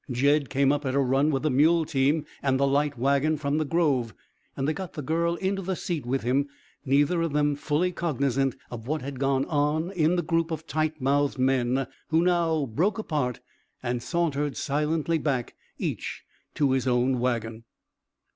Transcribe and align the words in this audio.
Jed 0.09 0.49
came 0.49 0.71
up 0.71 0.83
at 0.83 0.95
a 0.95 0.99
run 0.99 1.29
with 1.29 1.43
the 1.43 1.51
mule 1.51 1.85
team 1.85 2.25
and 2.41 2.59
the 2.59 2.65
light 2.65 2.97
wagon 2.97 3.37
from 3.37 3.59
the 3.59 3.65
grove, 3.65 4.15
and 4.57 4.67
they 4.67 4.73
got 4.73 4.93
the 4.93 5.03
girl 5.03 5.35
into 5.35 5.61
the 5.61 5.75
seat 5.75 6.07
with 6.07 6.23
him, 6.23 6.47
neither 6.83 7.21
of 7.21 7.33
them 7.33 7.55
fully 7.55 7.91
cognizant 7.91 8.55
of 8.71 8.87
what 8.87 9.03
had 9.03 9.19
gone 9.19 9.45
on 9.45 9.91
in 9.91 10.15
the 10.15 10.23
group 10.23 10.49
of 10.49 10.65
tight 10.65 10.99
mouthed 10.99 11.37
men 11.37 11.85
who 12.07 12.23
now 12.23 12.65
broke 12.65 12.97
apart 12.97 13.41
and 13.83 14.01
sauntered 14.01 14.57
silently 14.57 15.19
back, 15.19 15.53
each 15.77 16.23
to 16.55 16.71
his 16.71 16.87
own 16.87 17.19
wagon. 17.19 17.63